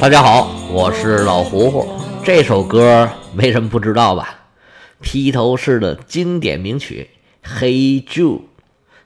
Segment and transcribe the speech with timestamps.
[0.00, 1.86] 大家好，我是老胡胡。
[2.24, 4.34] 这首歌没人不知道吧？
[5.02, 7.10] 披头士的经典名曲
[7.60, 8.38] 《Hey Jude》。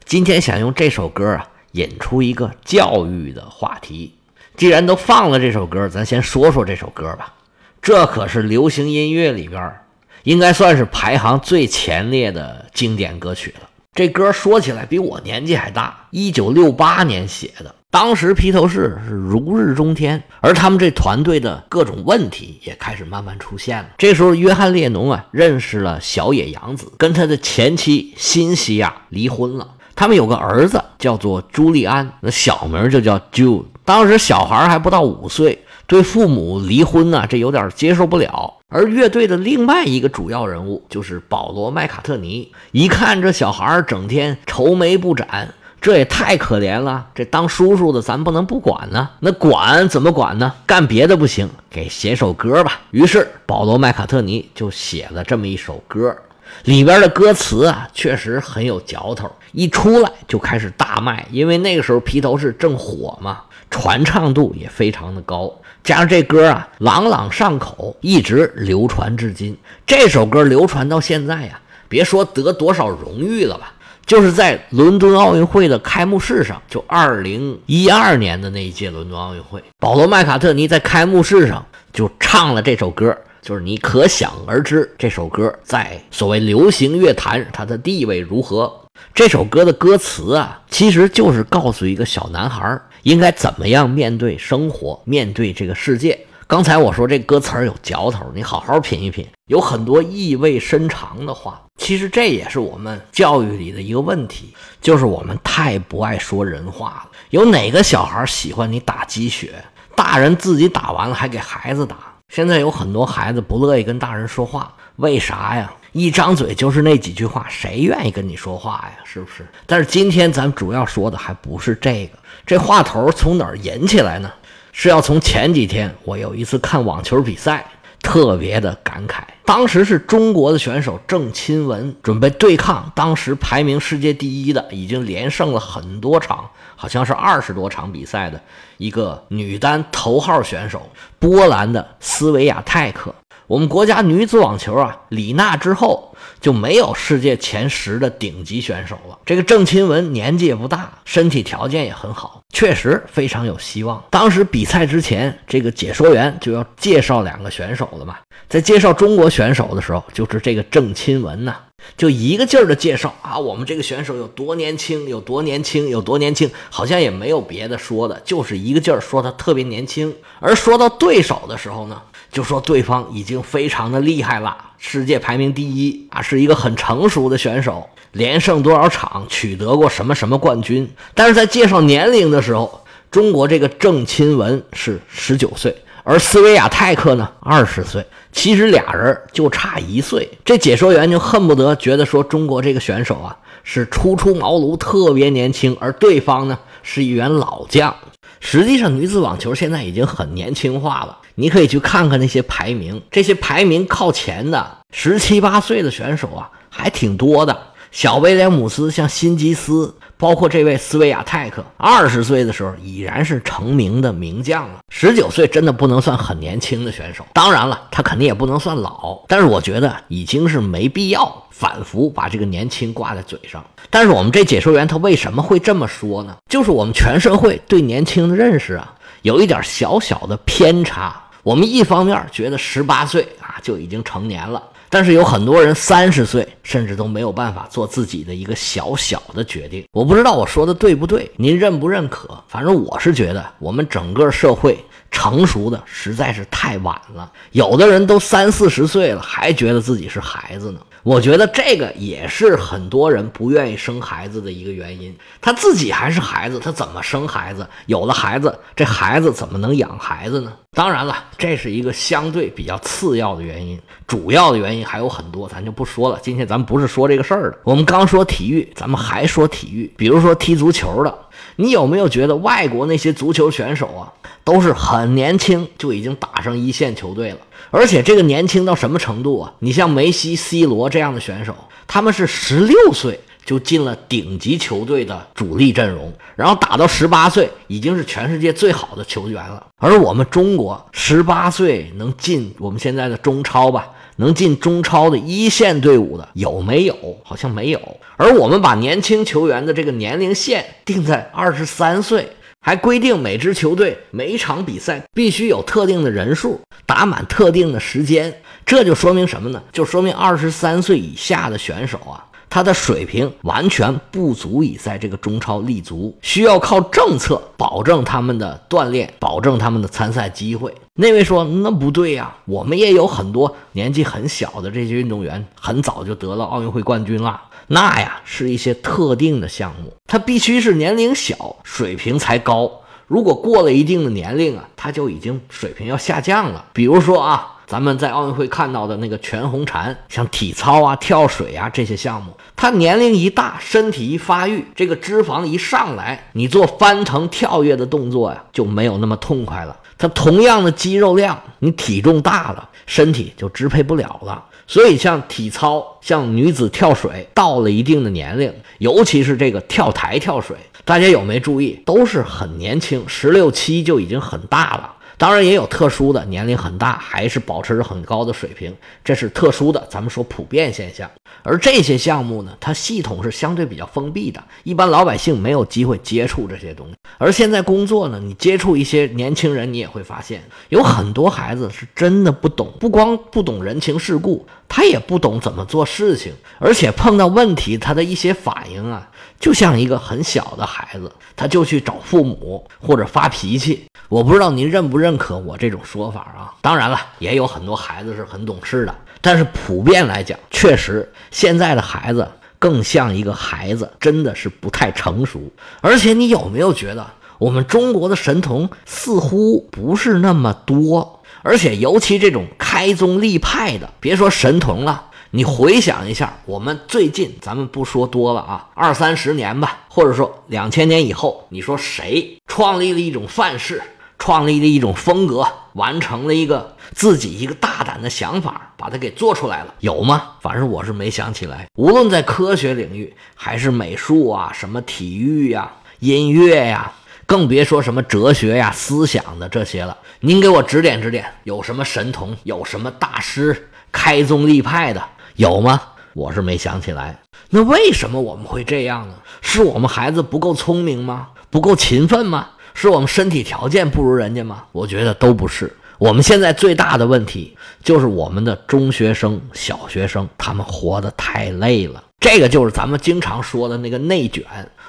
[0.05, 4.15] 今天想用这首歌啊，引出一个教育的话题。
[4.57, 7.35] 既然都放了这首歌，咱先说说这首歌吧。
[7.83, 9.75] 这可是流行音乐里边
[10.23, 13.69] 应该算是排行最前列的经典歌曲了。
[13.95, 17.75] 这歌说起来比我年纪还大，一九六八年写的。
[17.95, 23.91] 当时披头士是如日中天，而他们这团队的各种问题也开始慢慢出现了。
[23.97, 29.69] 这时候，约翰列侬啊认识了小野洋子，跟他的前妻辛西娅离婚了。
[29.95, 33.67] 他们有个儿子叫做朱利安，那小名就叫 Jude。
[33.85, 38.55] 当时小孩还不到五岁，对父母离婚呢，这有点接受不了。
[38.71, 45.55] 而乐队的另外一个主要人物就是保罗·麦卡特尼，一看这小孩整天愁眉不展。
[45.85, 49.07] 这也太可怜了，这当叔叔的咱不能不管呢。
[49.21, 50.51] 那管怎么管呢？
[50.65, 52.81] 干别的不行，给写首歌吧。
[52.91, 56.17] 于是保罗·麦卡特尼就写了这么一首歌，
[56.65, 61.27] 里边的歌词啊，确实很有嚼头，一出来就开始大卖。
[61.31, 69.55] 因为那个时候披头士正火嘛，传唱度也非常的高，加上这歌啊朗朗上口，一直流传至今。
[69.87, 73.74] 这首歌流传到现在呀，别说得多少荣誉了吧。
[74.07, 88.73] 就是在伦敦奥运会的开幕式上，就二零一二年的那一届伦敦奥运会，保罗·麦卡特尼在开幕式上就唱了这首歌，就是你可想而知这首歌在所谓流行乐坛它的地位如何。
[89.13, 96.19] 这首歌的歌词啊，其实就是告诉一个小男孩应该怎么样面对生活，面对这个世界。
[96.47, 101.61] 刚才我说这歌词有嚼头，你好好品一品，有很多意味深长的话。
[101.77, 107.11] 其实这也是我们教育里的一个问题，就是我们太不爱说人话了。
[107.31, 109.53] 有哪个小孩喜欢你打鸡血？
[109.97, 111.97] 大人自己打完了还给孩子打。
[112.29, 115.73] 现在有很多孩子不乐意跟大人说话，为啥呀？
[115.93, 119.05] 一张嘴就是那几句话，谁愿意跟你说话呀？
[119.05, 119.47] 是不是？
[119.67, 124.33] 但是今天咱主要说的还不是这个，这话头从哪儿引起来呢？
[124.73, 127.65] 是要从前几天，我有一次看网球比赛，
[128.05, 129.23] 特别的感慨。
[129.45, 138.41] 当时是中国的选手郑钦文准备对抗当时排名世界第一的，已经连胜了很多场，好像是二十多场比赛的
[138.77, 140.89] 一个女单头号选手，
[141.19, 143.13] 波兰的斯维亚泰克。
[143.47, 149.19] 我们国家女子网球啊，李娜之后就没有世界前十的顶级选手了。
[149.27, 154.03] 这个郑钦文年纪也不大，身体条件也很好，确实非常有希望。
[154.09, 158.17] 当时比赛之前，这个解说员就要介绍两个选手了嘛。
[158.49, 161.55] 在介绍中国选手的时候，就是这个郑钦文呐，
[161.99, 170.15] 就一个劲儿的介绍啊，我们这个选手有多年轻，有多年轻，有多年轻，好像也没有别的说的，就是一个劲儿说他特别年轻。
[170.41, 172.01] 而说到对手的时候呢？
[172.35, 180.91] 就说对方已经非常的厉害了，世界排名第一啊，是一个很成熟的选手，连胜多少场，取得过什么什么冠军。
[181.15, 185.73] 但是在介绍年龄的时候，中国这个郑钦文是十九岁，
[186.03, 190.29] 而斯维亚泰克呢二十岁，其实俩人就差一岁。
[190.45, 197.95] 这解说员就恨不得觉得说中国这个选手啊是初出茅庐，特别年轻，而对方呢是一员老将。
[198.41, 201.19] 实际上，女子网球现在已经很年轻化了。
[201.37, 207.57] 你可以去看看那些排名，这些排名靠前的十七八岁的选手啊，还挺多的。
[207.91, 214.81] 小威廉姆斯、像辛吉斯，包括这位斯维亚泰克，二十岁的时候已然是成名的名将了。
[214.89, 219.25] 十九岁真的不能算很年轻的选手，当然了，他肯定也不能算老。
[219.29, 223.65] 但是我觉得已经是没必要反复把这个年轻挂在嘴上。
[223.91, 226.37] 但是我们这解说员他为什么会这么说呢？
[226.49, 228.93] 就是我们全社会对年轻的认识啊，
[229.23, 231.21] 有一点小小的偏差。
[231.45, 239.85] 我们一方面觉得十八岁啊就已经成年了，但是有很多人三十岁甚至都没有办法做自己的一个小小的决定。
[239.93, 242.29] 我不知道我说的对不对，您认不认可？
[242.49, 250.81] 反正我是觉得我们整个社会成熟的实在是太晚了，有的人都三四十岁了还觉得自己是孩子呢。
[251.05, 255.15] 我觉得这个也是很多人不愿意生孩子的一个原因。
[255.39, 257.69] 他自己还是孩子，他怎么生孩子？
[257.85, 260.55] 有了孩子，这孩子怎么能养孩子呢？
[260.73, 266.19] 当然了，这是一个相对比较次要的原因，主要的原因还有很多，咱就不说了。
[266.23, 269.93] 今天咱们不是说这个事儿的，我们刚说体育，咱们还说体育。
[269.99, 271.15] 比如说踢足球的，
[271.57, 277.39] 你有没有觉得外国那些足球选手啊，都是很年轻就已经打上一线球队了？
[277.71, 279.53] 而且这个年轻到什么程度啊？
[279.61, 281.55] 你像梅西、C 罗这样的选手，
[281.87, 289.67] 他们是十六岁就进了顶级球队的主力阵容，然后打到十八岁已经是全世界最好的球员了。
[289.79, 293.91] 而我们中国十八岁能进我们现在的中超吧？
[294.17, 296.97] 能进中超的一线队伍的有没有？
[297.23, 297.81] 好像没有。
[298.17, 302.29] 而我们把年轻球员的这个年龄线定在二十三岁。
[302.67, 309.63] 还规定每支球队每场比赛必须有特定的人数打满特定的时间，这就说明什么呢？
[309.71, 320.73] 就说明二十三岁以下的选手啊，他的水平完全不足以在这个中超立足，需要靠政策保证他们的锻炼，保证他们的参赛机会。
[320.95, 332.71] 那位说：“那不对呀，我们也有很多年纪很小的这些运动员，很早就得了奥运会冠军了。”那呀，是一些特定的项目，他必须是年龄小，水平才高。
[333.07, 336.65] 如果过了一定的年龄啊，他就已经水平要下降了。
[336.73, 349.77] 比如说啊，咱们在奥运会看到的那个全红婵，像体操啊、跳水啊这些项目，他年龄一大，身体一发育，这个脂肪一上来，你做翻腾、跳跃的动作呀，就没有那么痛快了。
[349.97, 354.45] 他同样的肌肉量，你体重大了，身体就支配不了了。
[354.67, 361.81] 所以，像体操、像女子跳水，到了一定的年龄，尤其是这个跳台跳水，大家有没注意？
[361.87, 364.95] 都是很年轻，十六七就已经很大了。
[365.17, 369.87] 当然也有特殊的，年龄很大还是保持着很高的水平，这是特殊的。
[369.89, 371.11] 咱们说普遍现象。
[371.43, 376.95] 而这些项目呢，它系统是相对比较封闭的，一般老百姓没有机会接触这些东西。
[377.19, 393.85] 而现在工作呢，你接触一些年轻人，你也会发现，有很多孩子是真的不懂，不光不懂人情世故，他也不懂怎么做事情，而且碰到问题，他的一些反应啊，就像一个很小的孩子，他就去找父母或者发脾气。
[394.09, 396.55] 我不知道您认不认可我这种说法啊？
[396.61, 398.95] 当然了，也有很多孩子是很懂事的。
[399.25, 402.29] 但是普遍来讲，确实现在的孩子
[402.59, 405.51] 更像一个孩子，真的是不太成熟。
[405.81, 407.07] 而且你有没有觉得，
[407.39, 411.23] 我们中国的神童似乎不是那么多？
[411.41, 423.81] 而且尤其这种开宗立派的，别说神童了，你回想一下，我们最近咱们不说多了啊，二三十年吧，或者说两千年以后，你说谁创立了一种范式？
[424.19, 430.33] 创立了一种风格，完成了一个自己一个大胆的想法，把它给做出来了，有吗？
[430.41, 431.67] 反正我是没想起来。
[431.77, 436.93] 无论在科学领域，还是美术啊，什么体育呀、音乐呀，
[437.27, 439.97] 更别说什么哲学呀、思想的这些了。
[440.21, 445.03] 您给我指点指点，有什么神童，有什么大师，开宗立派的，
[445.37, 445.81] 有吗？
[446.15, 447.19] 我是没想起来。
[447.51, 449.15] 那为什么我们会这样呢？
[449.43, 451.29] 是我们孩子不够聪明吗？
[451.51, 452.49] 不够勤奋吗？
[452.75, 454.65] 是我们身体条件不如人家吗？
[454.73, 455.73] 我觉得都不是。
[455.97, 462.03] 我们现在最大的问题就是我们的中学生、小学生，他们活得太累了。
[462.19, 464.45] 这个就是咱们经常说的那个内卷。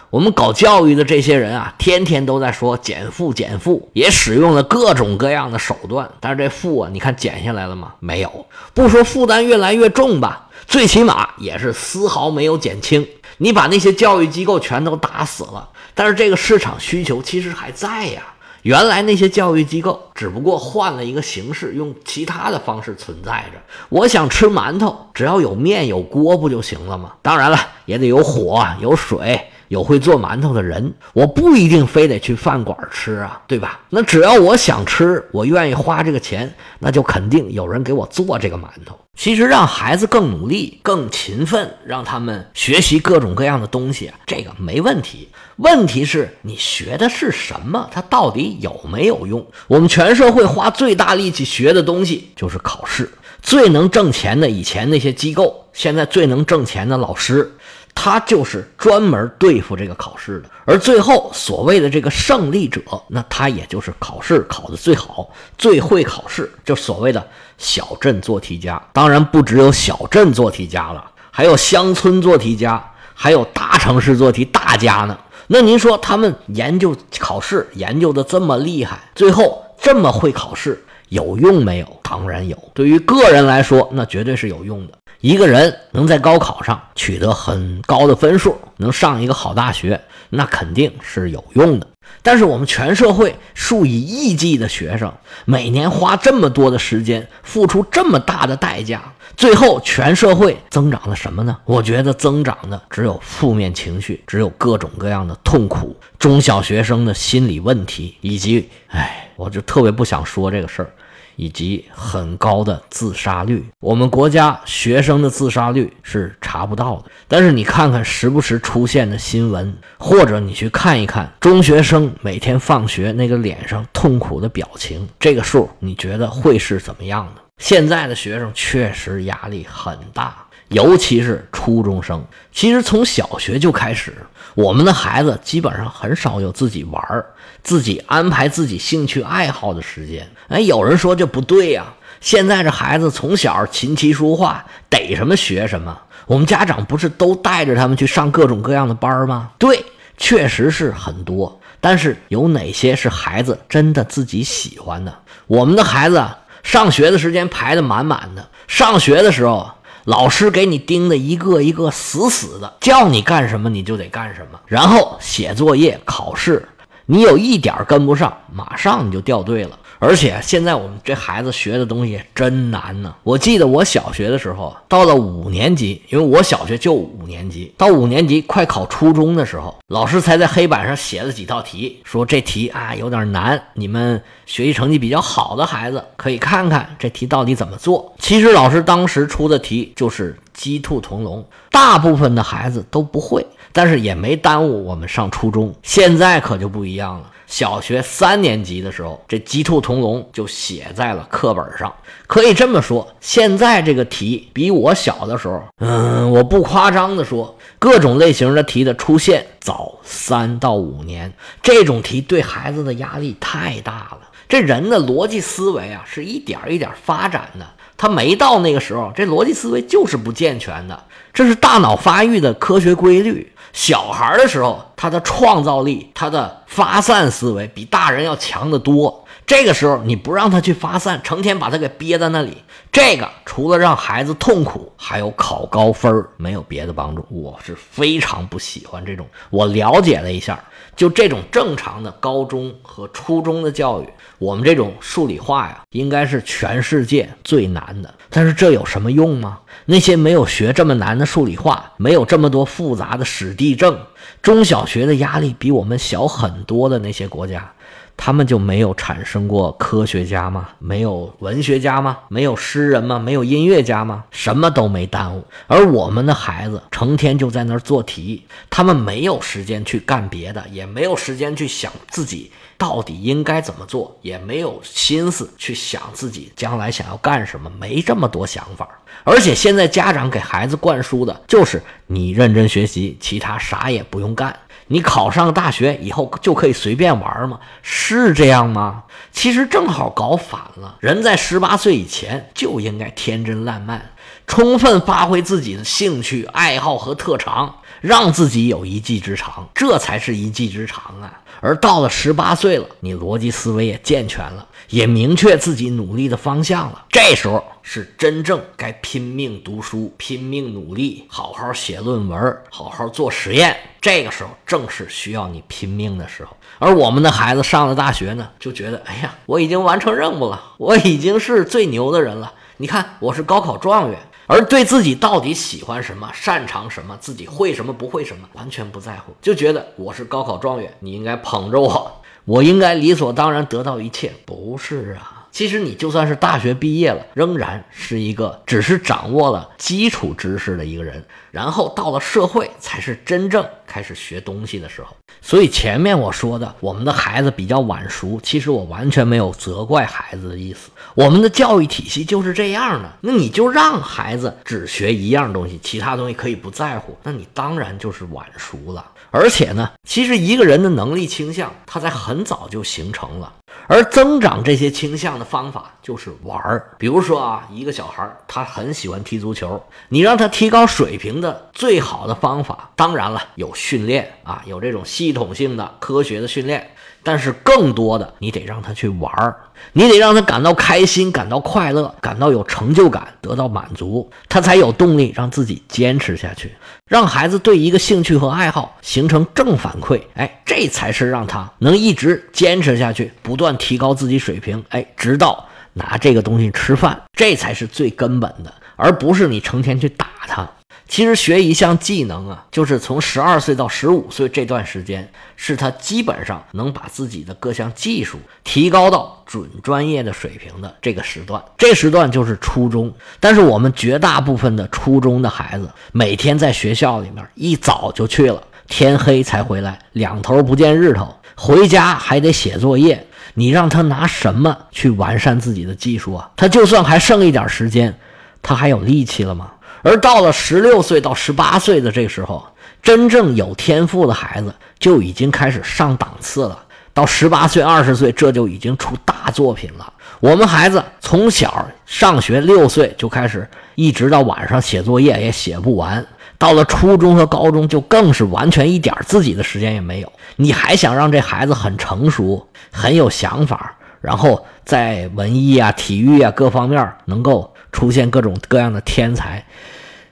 [0.09, 6.09] 我们搞教育的这些人啊，天天都在说减负、减负，也使用了各种各样的手段。
[6.19, 7.93] 但是这负啊，你看减下来了吗？
[7.99, 8.45] 没有。
[8.73, 13.05] 不说负担越来越重吧，最起码也是丝毫没有减轻。
[13.37, 15.69] 你把那些教育机构全都打死了。
[15.93, 18.21] 但是这个市场需求其实还在呀，
[18.63, 23.59] 原来那些教育机构只不过换了一个形式，用其他的方式存在着。
[23.89, 27.13] 我想吃馒头，只要有面有锅不就行了吗？
[27.21, 29.49] 当然了，也得有火有水。
[29.67, 33.79] 有会做馒头的人，我不一定非得去饭馆吃啊，对吧？
[33.89, 38.97] 那只要我想吃，我愿意花这个钱，那就肯定有人给我做这个馒头。
[39.17, 45.29] 其实让孩子更努力、更勤奋，让他们学习各种各样的东西，这个没问题。
[45.55, 49.45] 问题是你学的是什么，它到底有没有用？
[49.67, 53.09] 我们全社会花最大力气学的东西就是考试，
[53.41, 57.53] 最能挣钱的以前那些机构，现在最能挣钱的老师。
[57.97, 68.79] 他就是专门对付这个考试的，而最后所谓的这个胜利者，那他也就是考试考得最好、最会考试，就所谓的小镇做题家。
[68.93, 75.17] 当然不只有小镇做题家了，还有乡村做题家，还有大城市做题大家呢。
[75.47, 81.99] 那您说他们研究考试研究的这么厉害，最后这么会考试，有用没有？
[82.03, 82.57] 当然有。
[82.73, 84.93] 对于个人来说，那绝对是有用的。
[85.21, 91.87] 一个人能在高考上取得很高的分数，能上一个好大学，那肯定是有用的。
[92.21, 95.13] 但是我们全社会数以亿计的学生，
[95.45, 101.57] 每年花这么多的时间，付出这么大的代价，最后全社会增长了什么呢？
[101.65, 110.89] 我觉得增长的只有负面情绪，只有各种各样的痛苦，中小学生的心理问题，以及，哎，我就特别不想说这个事儿。
[111.35, 113.65] 以及很高的自杀率。
[113.79, 127.41] 我们国家学生的自杀率是查不到的，但是你看看时不时出现的新闻，或者你去看一看中学生每天放学那个脸上痛苦的表情，这个数你觉得会是怎么样的？
[127.57, 130.44] 现在的学生确实压力很大。
[130.69, 134.13] 尤其是初中生，其实从小学就开始，
[134.55, 137.25] 我们的孩子基本上很少有自己玩儿、
[137.61, 140.27] 自己安排自己兴趣爱好的时间。
[140.47, 145.95] 哎，有人说这不对呀，现在这孩子从小琴棋书画，逮什么学什么。
[146.25, 149.51] 我们家长不是都带着他们去上各种各样的班吗？
[149.59, 149.85] 对，
[150.17, 151.61] 确实是很多。
[151.79, 155.15] 但是有哪些是孩子真的自己喜欢的？
[155.45, 156.27] 我们的孩子
[156.63, 159.69] 上学的时间排得满满的，上学的时候。
[160.05, 164.59] 老师给你盯的一个一个死死的，叫你干什么你就得干什么。
[164.67, 166.67] 然后写作业、考试，
[167.07, 169.79] 你有一点跟不上，马上你就掉队了。
[169.99, 173.15] 而且现在我们这孩子学的东西真难呢。
[173.23, 188.13] 我记得我小学的时候，到了五年级，因为我小学就五年级，到五年级快考初中的时候，老师才在黑板上写了几道题，说这题啊有点难，你们学习成绩比较好的孩子可以看看这题到底怎么做。
[188.19, 195.75] 其实老师当时出的题就是鸡兔同笼，大部分的孩子都不会，但是也没耽误我们上初中。
[195.83, 197.29] 现在可就不一样了。
[197.45, 201.93] 小学三年级的时候，这鸡兔同笼就写在了课本上。
[202.25, 211.33] 可以这么说，现在这个题比我小的时候，嗯，我不夸张的说，各种类型的题的出现早三到五年。
[211.61, 214.21] 这种题对孩子的压力太大了。
[214.47, 217.67] 这人的逻辑思维啊，是一点一点发展的。
[217.97, 221.03] 他没到那个时候，这逻辑思维就是不健全的。
[221.33, 223.51] 这是大脑发育的科学规律。
[223.75, 229.24] 小孩的时候，他的创造力、他的发散思维比大人要强得多。
[229.45, 237.23] 这个时候，你不让他去发散，成天把他给憋在那里，这个除了让孩子痛苦，还有考高分没有别的帮助。
[237.29, 239.27] 我是非常不喜欢这种。
[239.51, 240.63] 我了解了一下，
[240.95, 244.09] 就这种正常的高中和初中的教育，
[244.39, 248.11] 我们这种数理化呀，应该是全世界最难的。
[248.31, 249.59] 但是这有什么用吗？
[249.85, 253.95] 那些没有学这么难的数理化，没有这么多复杂的史地政，
[254.41, 257.71] 中小学的压力比我们小很多的那些国家，
[258.17, 260.69] 他们就没有产生过科学家吗？
[260.79, 262.17] 没有文学家吗？
[262.29, 263.19] 没有诗人吗？
[263.19, 264.23] 没有音乐家吗？
[264.31, 265.45] 什么都没耽误。
[265.67, 272.51] 而我们的孩子成天就在那儿做题，他们没有时间去干别的，也没有时间去想自己。
[272.77, 278.85] 到底应该怎么做，也没有心思去想自己将来想要干什么，没这么多想法。
[279.23, 284.53] 而且现在家长给孩子灌输的就是你认真学习，其他啥也不用干。
[284.87, 287.59] 你考上大学以后就可以随便玩吗？
[287.81, 289.03] 是这样吗？
[289.31, 290.97] 其实正好搞反了。
[290.99, 294.11] 人在十八岁以前就应该天真烂漫，
[294.45, 301.41] 充分发挥自己的兴趣爱好和特长，让自己有一技之长，这才是一技之长啊。
[301.61, 307.05] 而到了十八岁了，你逻辑思维也健全了，也明确自己努力的方向了。
[307.09, 313.77] 这时候是真正该拼命读书、拼命努力、好好写论文、好好做实验。
[314.01, 316.57] 这个时候正是需要你拼命的时候。
[316.79, 322.51] 而我们的孩子上了大学呢，就觉得，哎呀，我已经完成任务了，我已经是最牛的人了。
[322.77, 324.17] 你看，我是高考状元。
[324.47, 334.33] 而对自己到底喜欢什么、擅长什么、自己会什么、不会什么，完全不在乎，就觉得我是高考状元，你应该捧着我，我应该理所当然得到一切。
[334.43, 335.34] 不是啊。
[335.55, 345.15] 其实你就算是大学毕业了，仍然是一个只是掌握了基础知识的一个人，然后到了社会才是真正开始学东西的时候。
[345.41, 350.89] 所以前面我说的我们的孩子比较晚熟，其实我完全没有责怪孩子的意思。
[351.13, 359.05] 我们的教育体系就是这样的，那你就让孩子只学一样东西，其他东西可以不在乎，那你当然就是晚熟了。
[359.31, 363.53] 而且呢，其实一个人的能力倾向，他在很早就形成了。
[363.87, 366.95] 而增长这些倾向的方法就是玩儿。
[366.97, 376.91] 比如说啊，一个小孩他很喜欢踢足球，你让他提高水平的最好的方法，当然了，有训练啊，有这种系统性的科学的训练。
[377.23, 379.59] 但是更多的，你得让他去玩儿，
[379.93, 386.73] 你得让他感到开心、感到快乐、感到有成就感、得到满足，他才有动力让自己坚持下去。
[387.09, 400.67] 让孩子对一个兴趣和爱好形成正反馈，哎，这才是让他能一直坚持下去，不断提高自己水平，哎，直到拿这个东西吃饭，这才是最根本的，而不是你成天去打他。
[401.07, 411.63] 其实学一项技能啊，就是从十二岁到十五岁这段时间，是他基本上能把自己的各项技术提高到准专业的水平的这个时段。
[411.77, 413.13] 这时段就是初中。
[413.39, 423.27] 但是我们绝大部分的初中的孩子，每天在学校里面一早就去了，天黑才回来，两头不见日头，回家还得写作业。
[423.53, 426.51] 你让他拿什么去完善自己的技术啊？
[426.57, 428.17] 他就算还剩一点时间，
[428.61, 429.71] 他还有力气了吗？
[430.05, 432.63] 而到了十六岁到十八岁的这个时候，
[433.01, 436.79] 真正有天赋的孩子就已经开始上档次了。
[437.11, 440.13] 到十八岁、二十岁，这就已经出大作品了。
[440.39, 446.23] 我们孩子从小上学，六岁就开始，一直到晚上写作业也写不完。
[446.59, 450.31] 到了初中和高中，就更是完全一点自己的时间也没有。
[450.57, 459.65] 你还想让这孩子很成熟、很有想法，然后在文艺啊、体育啊各方面能够出现各种各样的天才？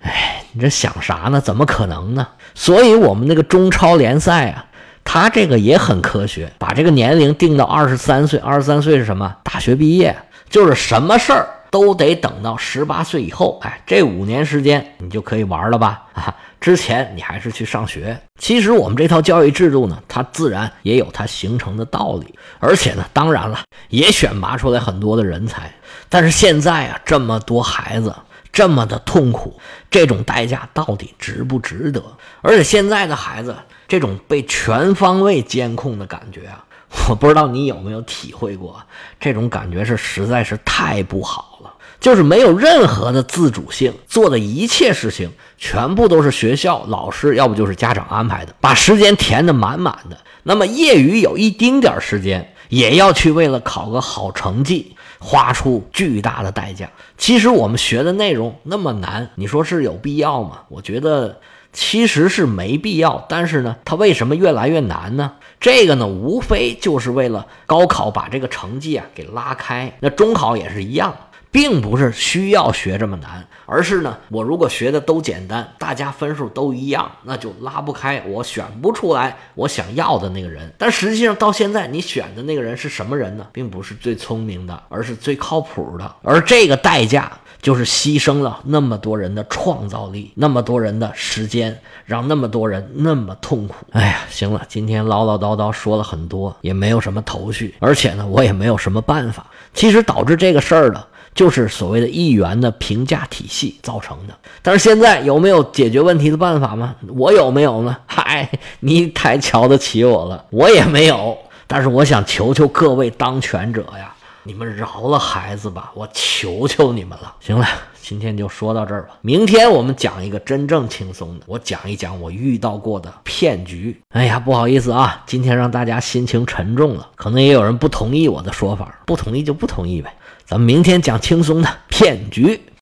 [0.04, 1.42] 哎，你这想啥呢？
[1.42, 2.28] 怎么可能呢？
[2.54, 4.66] 所以，我们那个中超联赛啊，
[5.04, 8.40] 他这个也很科学，把这个年龄定到二十三岁。
[8.40, 9.36] 二十三岁是什么？
[9.44, 10.16] 大学毕业，
[10.50, 11.48] 就是什么事儿。
[11.74, 16.04] 都得等到十八岁以后，哎，这五年时间你就可以玩了吧？
[16.14, 18.16] 啊， 之前你还是去上学。
[18.40, 23.58] 其实我们这套教育制度呢，它自然也有它形成的道理，而且呢，当然了，
[23.90, 25.74] 也选拔出来很多的人才。
[26.10, 28.14] 但是现在啊，这么多孩子
[28.54, 29.60] 这么的痛苦，
[29.92, 32.02] 这种代价到底值不值得？
[32.42, 33.54] 而且现在的孩子
[33.88, 36.64] 这种被全方位监控的感觉啊。
[37.10, 38.80] 我不知道你有没有体会过
[39.20, 41.74] 这种感觉，是实在是太不好了。
[42.00, 50.18] 就是没有任何的自主性，做的一切事情全部都是学校老师，要不就是家长安排的，把时间填得满满的。
[50.44, 56.92] 那么业余有一丁点时间，也要去为了考个好成绩，花出巨大的代价。
[57.18, 60.64] 其实我们学的内容那么难，你说是有必要吗？
[60.68, 61.40] 我觉得。
[61.76, 65.34] 其实是没必要，但是呢，它为什么越来越难呢？
[65.60, 69.92] 这个呢，无非就是为了高考把这个成绩啊给拉开。
[70.00, 71.16] 那中考也是一样，
[71.54, 80.74] 并不是需要学这么难，而是呢，我如果学的都简单，大家分数都一样，那就拉不开，我选不出来我想要的那个人。
[80.80, 83.46] 但实际上到现在，你选的那个人是什么人呢？
[83.54, 87.32] 并不是最聪明的，而是最靠谱的，而这个代价。
[87.62, 93.86] 就是牺牲了那么多人的创造力，那么多人的时间，让那么多人那么痛苦。
[93.96, 99.46] 哎呀，行了，今天唠唠叨叨说了很多，也没有什么头绪，而且呢，我也没有什么办法。
[99.74, 104.34] 其实导致这个事儿的，就是所谓的议员的评价体系造成的。
[104.62, 106.96] 但是现在有没有解决问题的办法吗？
[107.16, 107.98] 我有没有呢？
[108.06, 111.38] 嗨，你太瞧得起我了，我也没有。
[111.68, 114.14] 但是我想求求各位当权者呀。
[114.46, 117.34] 你们饶了孩子吧，我求求你们了。
[117.40, 117.66] 行了，
[118.02, 119.16] 今天就说到这儿吧。
[119.22, 123.98] 明天我们讲一个真正轻松的，我讲一讲我遇到过的骗局。
[124.10, 130.14] 哎呀，不好意思啊，今天让大家心情沉重了，可能也有人不同意我的说法，不同意就不同意呗。
[130.46, 132.60] 咱们明天讲轻松的骗局。